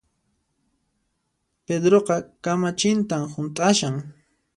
Pedroqa 1.71 2.17
kamachintan 2.47 3.29
hunt'ashan 3.35 4.01